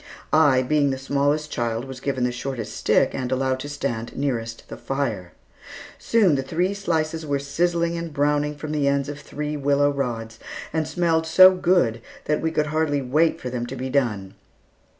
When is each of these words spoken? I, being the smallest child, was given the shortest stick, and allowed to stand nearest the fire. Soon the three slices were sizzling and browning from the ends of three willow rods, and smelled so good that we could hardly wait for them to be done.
I, 0.33 0.63
being 0.63 0.89
the 0.89 0.97
smallest 0.97 1.51
child, 1.51 1.85
was 1.85 1.99
given 1.99 2.23
the 2.23 2.31
shortest 2.31 2.75
stick, 2.75 3.13
and 3.13 3.31
allowed 3.31 3.59
to 3.59 3.69
stand 3.69 4.17
nearest 4.17 4.67
the 4.67 4.75
fire. 4.75 5.33
Soon 5.99 6.33
the 6.33 6.41
three 6.41 6.73
slices 6.73 7.23
were 7.23 7.37
sizzling 7.37 7.95
and 7.99 8.11
browning 8.11 8.55
from 8.55 8.71
the 8.71 8.87
ends 8.87 9.09
of 9.09 9.19
three 9.19 9.55
willow 9.55 9.91
rods, 9.91 10.39
and 10.73 10.87
smelled 10.87 11.27
so 11.27 11.53
good 11.53 12.01
that 12.25 12.41
we 12.41 12.49
could 12.49 12.65
hardly 12.73 13.03
wait 13.03 13.39
for 13.39 13.51
them 13.51 13.67
to 13.67 13.75
be 13.75 13.91
done. 13.91 14.33